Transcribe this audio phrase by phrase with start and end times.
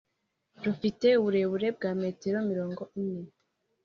[0.65, 3.21] rufite uburebure bwa metero mirongo ine